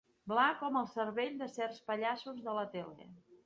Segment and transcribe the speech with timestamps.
[0.31, 3.11] Bla com el cervell de certs pallassos de la tele.